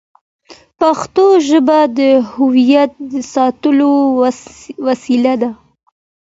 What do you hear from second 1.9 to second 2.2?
د